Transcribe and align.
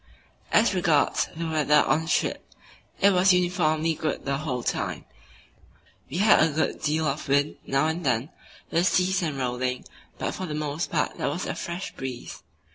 As 0.51 0.73
regards 0.73 1.29
the 1.35 1.45
weather 1.47 1.83
on 1.85 2.01
the 2.01 2.07
trip, 2.07 2.55
it 3.01 3.11
was 3.11 3.33
uniformly 3.33 3.93
good 3.93 4.25
the 4.25 4.37
whole 4.39 4.63
time; 4.63 5.05
we 6.09 6.17
had 6.17 6.39
a 6.39 6.49
good 6.49 6.81
deal 6.81 7.05
of 7.05 7.27
wind 7.27 7.57
now 7.67 7.85
and 7.85 8.03
then, 8.03 8.31
with 8.71 8.87
seas 8.87 9.21
and 9.21 9.37
rolling, 9.37 9.85
but 10.17 10.33
for 10.33 10.47
the 10.47 10.55
most 10.55 10.89
part 10.89 11.19
there 11.19 11.29
was 11.29 11.45
a 11.45 11.53
fresh 11.53 11.95
breeze. 11.95 12.41